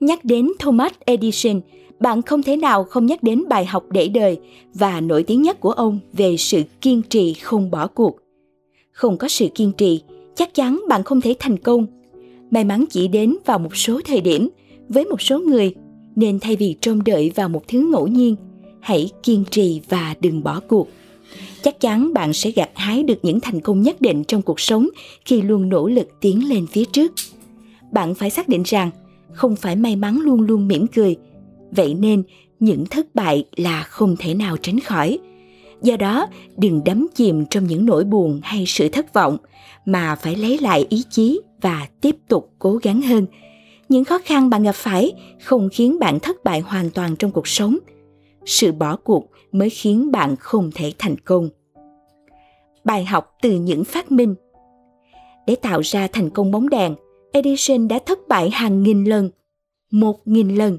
[0.00, 1.60] Nhắc đến Thomas Edison,
[2.00, 4.38] bạn không thể nào không nhắc đến bài học để đời
[4.74, 8.16] và nổi tiếng nhất của ông về sự kiên trì không bỏ cuộc.
[8.92, 10.00] Không có sự kiên trì,
[10.34, 11.86] chắc chắn bạn không thể thành công.
[12.50, 14.48] May mắn chỉ đến vào một số thời điểm
[14.88, 15.74] với một số người,
[16.16, 18.36] nên thay vì trông đợi vào một thứ ngẫu nhiên,
[18.80, 20.88] hãy kiên trì và đừng bỏ cuộc.
[21.62, 24.88] Chắc chắn bạn sẽ gặt hái được những thành công nhất định trong cuộc sống
[25.24, 27.12] khi luôn nỗ lực tiến lên phía trước.
[27.92, 28.90] Bạn phải xác định rằng
[29.36, 31.16] không phải may mắn luôn luôn mỉm cười.
[31.70, 32.22] Vậy nên,
[32.60, 35.18] những thất bại là không thể nào tránh khỏi.
[35.82, 39.36] Do đó, đừng đắm chìm trong những nỗi buồn hay sự thất vọng,
[39.84, 43.26] mà phải lấy lại ý chí và tiếp tục cố gắng hơn.
[43.88, 45.12] Những khó khăn bạn gặp phải
[45.42, 47.76] không khiến bạn thất bại hoàn toàn trong cuộc sống.
[48.44, 51.48] Sự bỏ cuộc mới khiến bạn không thể thành công.
[52.84, 54.34] Bài học từ những phát minh.
[55.46, 56.94] Để tạo ra thành công bóng đèn
[57.32, 59.30] Edison đã thất bại hàng nghìn lần.
[59.90, 60.78] Một nghìn lần.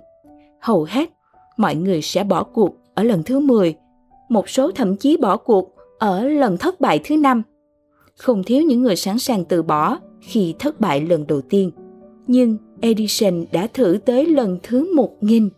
[0.61, 1.09] Hầu hết,
[1.57, 3.75] mọi người sẽ bỏ cuộc ở lần thứ 10,
[4.29, 7.43] một số thậm chí bỏ cuộc ở lần thất bại thứ năm.
[8.15, 11.71] Không thiếu những người sẵn sàng từ bỏ khi thất bại lần đầu tiên.
[12.27, 15.49] Nhưng Edison đã thử tới lần thứ một nghìn.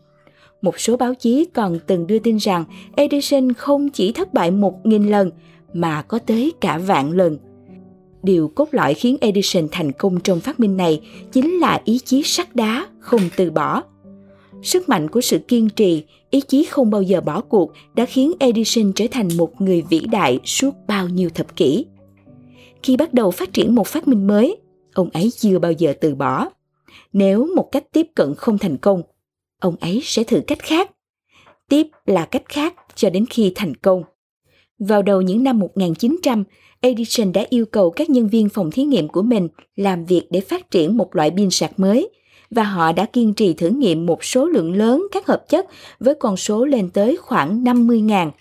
[0.61, 2.65] Một số báo chí còn từng đưa tin rằng
[2.95, 5.31] Edison không chỉ thất bại một nghìn lần
[5.73, 7.37] mà có tới cả vạn lần–
[8.23, 12.23] Điều cốt lõi khiến Edison thành công trong phát minh này chính là ý chí
[12.23, 13.83] sắt đá, không từ bỏ.
[14.63, 18.31] Sức mạnh của sự kiên trì, ý chí không bao giờ bỏ cuộc đã khiến
[18.39, 21.85] Edison trở thành một người vĩ đại suốt bao nhiêu thập kỷ.
[22.83, 24.57] Khi bắt đầu phát triển một phát minh mới,
[24.93, 26.49] ông ấy chưa bao giờ từ bỏ.
[27.13, 29.01] Nếu một cách tiếp cận không thành công,
[29.59, 30.91] ông ấy sẽ thử cách khác.
[31.69, 34.03] Tiếp là cách khác cho đến khi thành công.
[34.79, 36.43] Vào đầu những năm 1900,
[36.81, 40.41] Edison đã yêu cầu các nhân viên phòng thí nghiệm của mình làm việc để
[40.41, 42.09] phát triển một loại pin sạc mới
[42.51, 45.67] và họ đã kiên trì thử nghiệm một số lượng lớn các hợp chất
[45.99, 48.31] với con số lên tới khoảng 50.000.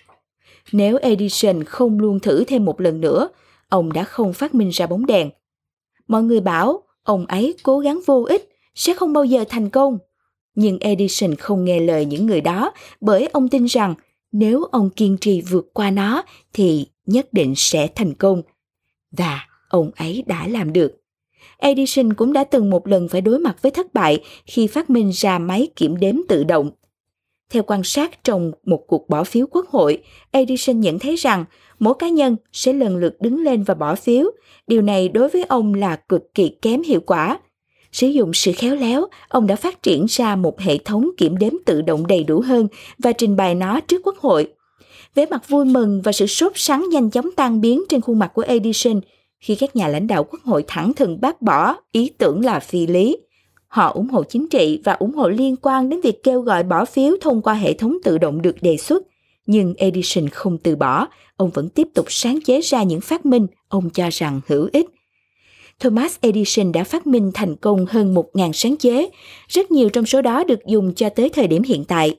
[0.71, 3.29] Nếu Edison không luôn thử thêm một lần nữa,
[3.69, 5.29] ông đã không phát minh ra bóng đèn.
[6.07, 9.97] Mọi người bảo ông ấy cố gắng vô ích, sẽ không bao giờ thành công.
[10.55, 13.95] Nhưng Edison không nghe lời những người đó bởi ông tin rằng
[14.31, 16.23] nếu ông kiên trì vượt qua nó
[16.53, 18.41] thì nhất định sẽ thành công.
[19.11, 20.95] Và ông ấy đã làm được.
[21.57, 25.11] Edison cũng đã từng một lần phải đối mặt với thất bại khi phát minh
[25.13, 26.71] ra máy kiểm đếm tự động.
[27.49, 31.45] Theo quan sát trong một cuộc bỏ phiếu quốc hội, Edison nhận thấy rằng
[31.79, 34.31] mỗi cá nhân sẽ lần lượt đứng lên và bỏ phiếu.
[34.67, 37.39] Điều này đối với ông là cực kỳ kém hiệu quả.
[37.91, 41.53] Sử dụng sự khéo léo, ông đã phát triển ra một hệ thống kiểm đếm
[41.65, 42.67] tự động đầy đủ hơn
[42.99, 44.47] và trình bày nó trước quốc hội
[45.15, 48.31] vẻ mặt vui mừng và sự sốt sắng nhanh chóng tan biến trên khuôn mặt
[48.33, 49.01] của Edison
[49.39, 52.87] khi các nhà lãnh đạo quốc hội thẳng thừng bác bỏ ý tưởng là phi
[52.87, 53.17] lý.
[53.67, 56.85] Họ ủng hộ chính trị và ủng hộ liên quan đến việc kêu gọi bỏ
[56.85, 59.03] phiếu thông qua hệ thống tự động được đề xuất.
[59.45, 63.47] Nhưng Edison không từ bỏ, ông vẫn tiếp tục sáng chế ra những phát minh
[63.67, 64.85] ông cho rằng hữu ích.
[65.79, 69.09] Thomas Edison đã phát minh thành công hơn 1.000 sáng chế,
[69.47, 72.15] rất nhiều trong số đó được dùng cho tới thời điểm hiện tại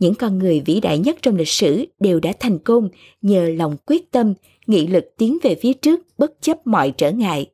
[0.00, 2.88] những con người vĩ đại nhất trong lịch sử đều đã thành công
[3.22, 4.34] nhờ lòng quyết tâm,
[4.66, 7.50] nghị lực tiến về phía trước bất chấp mọi trở ngại.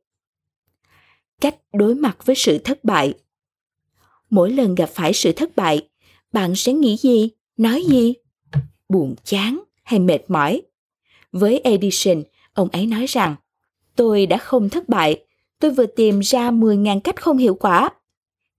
[1.40, 3.14] Cách đối mặt với sự thất bại
[4.30, 5.88] Mỗi lần gặp phải sự thất bại,
[6.32, 8.14] bạn sẽ nghĩ gì, nói gì?
[8.88, 10.62] Buồn chán hay mệt mỏi?
[11.32, 12.22] Với Edison,
[12.52, 13.34] ông ấy nói rằng,
[13.96, 15.24] tôi đã không thất bại,
[15.60, 17.90] tôi vừa tìm ra 10.000 cách không hiệu quả.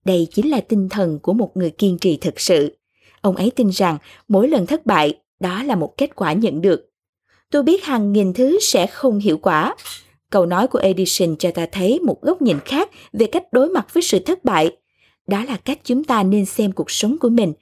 [0.06, 2.78] Đây chính là tinh thần của một người kiên trì thực sự
[3.22, 3.98] Ông ấy tin rằng
[4.28, 6.90] mỗi lần thất bại, đó là một kết quả nhận được.
[7.52, 9.76] Tôi biết hàng nghìn thứ sẽ không hiệu quả.
[10.30, 13.94] Câu nói của Edison cho ta thấy một góc nhìn khác về cách đối mặt
[13.94, 14.78] với sự thất bại.
[15.28, 17.54] Đó là cách chúng ta nên xem cuộc sống của mình.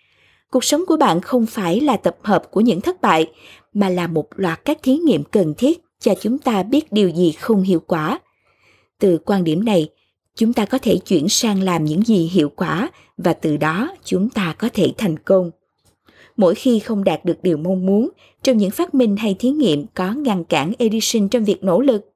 [0.52, 3.32] Cuộc sống của bạn không phải là tập hợp của những thất bại,
[3.74, 7.32] mà là một loạt các thí nghiệm cần thiết cho chúng ta biết điều gì
[7.32, 8.20] không hiệu quả.
[9.00, 9.90] Từ quan điểm này,
[10.36, 14.30] chúng ta có thể chuyển sang làm những gì hiệu quả và từ đó chúng
[14.30, 15.52] ta có thể thành công.
[16.38, 18.10] Mỗi khi không đạt được điều mong muốn
[18.44, 22.16] trong những phát minh hay thí nghiệm có ngăn cản edison trong việc nỗ lực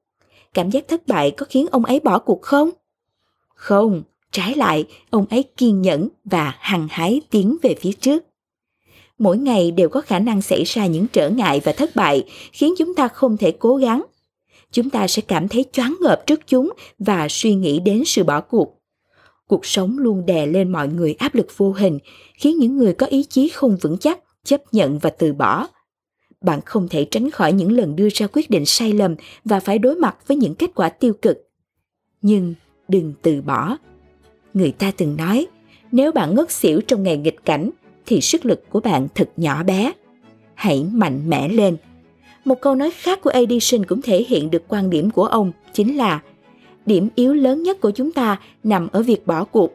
[0.54, 2.70] cảm giác thất bại có khiến ông ấy bỏ cuộc không?
[3.54, 4.02] Không
[4.32, 8.24] trái lại ông ấy kiên nhẫn và hăng hái tiến về phía trước.
[9.18, 12.74] Mỗi ngày đều có khả năng xảy ra những trở ngại và thất bại khiến
[12.78, 14.02] chúng ta không thể cố gắng
[14.72, 18.40] chúng ta sẽ cảm thấy choáng ngợp trước chúng và suy nghĩ đến sự bỏ
[18.40, 18.80] cuộc.
[19.46, 21.98] Cuộc sống luôn đè lên mọi người áp lực vô hình,
[22.34, 25.66] khiến những người có ý chí không vững chắc chấp nhận và từ bỏ.
[26.40, 29.14] Bạn không thể tránh khỏi những lần đưa ra quyết định sai lầm
[29.44, 31.48] và phải đối mặt với những kết quả tiêu cực.
[32.22, 32.54] Nhưng
[32.88, 33.76] đừng từ bỏ.
[34.54, 35.46] Người ta từng nói,
[35.92, 37.70] Nếu bạn ngất xỉu trong ngày nghịch cảnh
[38.06, 39.92] thì sức lực của bạn thật nhỏ bé.
[40.54, 41.76] Hãy mạnh mẽ lên.
[42.44, 45.96] Một câu nói khác của Edison cũng thể hiện được quan điểm của ông chính
[45.96, 46.20] là
[46.86, 49.72] điểm yếu lớn nhất của chúng ta nằm ở việc bỏ cuộc.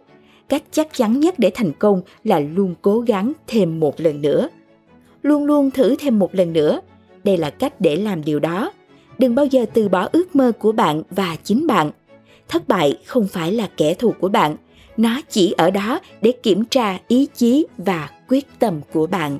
[0.50, 4.50] Cách chắc chắn nhất để thành công là luôn cố gắng thêm một lần nữa.
[5.21, 6.81] Luôn luôn thử thêm một lần nữa.
[7.23, 8.71] Đây là cách để làm điều đó.
[9.17, 11.91] Đừng bao giờ từ bỏ ước mơ của bạn và chính bạn.
[12.47, 14.56] Thất bại không phải là kẻ thù của bạn,
[14.97, 19.39] nó chỉ ở đó để kiểm tra ý chí và quyết tâm của bạn.